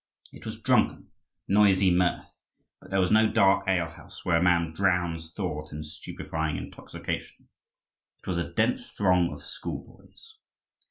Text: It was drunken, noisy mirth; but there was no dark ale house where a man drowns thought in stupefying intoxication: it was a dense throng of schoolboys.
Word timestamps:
It 0.33 0.45
was 0.47 0.59
drunken, 0.59 1.11
noisy 1.47 1.91
mirth; 1.91 2.25
but 2.79 2.89
there 2.89 2.99
was 2.99 3.11
no 3.11 3.29
dark 3.31 3.67
ale 3.67 3.85
house 3.91 4.25
where 4.25 4.37
a 4.37 4.41
man 4.41 4.73
drowns 4.73 5.31
thought 5.31 5.71
in 5.71 5.83
stupefying 5.83 6.57
intoxication: 6.57 7.47
it 8.17 8.25
was 8.25 8.39
a 8.39 8.51
dense 8.51 8.89
throng 8.89 9.31
of 9.31 9.43
schoolboys. 9.43 10.39